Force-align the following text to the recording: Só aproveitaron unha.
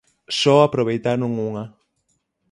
Só 0.41 0.55
aproveitaron 0.63 1.29
unha. 1.49 1.65